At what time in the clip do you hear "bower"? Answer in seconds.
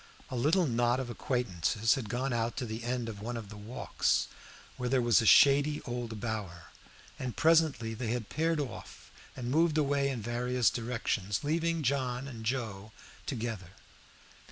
6.19-6.71